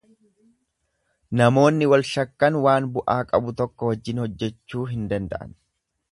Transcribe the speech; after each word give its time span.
Namoonni 1.41 1.89
wal 1.91 2.05
shakkan 2.11 2.57
waan 2.63 2.87
bu'aa 2.95 3.17
qabu 3.33 3.53
tokko 3.59 3.91
wajjin 3.91 4.23
hojjechuu 4.23 4.87
hin 4.95 5.05
danda'an. 5.13 5.53